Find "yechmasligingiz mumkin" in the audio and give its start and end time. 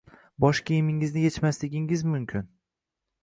1.25-2.51